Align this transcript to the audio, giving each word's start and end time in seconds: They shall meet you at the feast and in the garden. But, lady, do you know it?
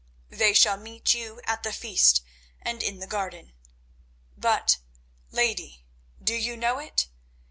They 0.31 0.55
shall 0.55 0.77
meet 0.77 1.13
you 1.13 1.41
at 1.45 1.61
the 1.61 1.71
feast 1.71 2.23
and 2.59 2.81
in 2.81 2.97
the 2.97 3.05
garden. 3.05 3.53
But, 4.35 4.79
lady, 5.29 5.85
do 6.23 6.33
you 6.33 6.57
know 6.57 6.79
it? 6.79 7.05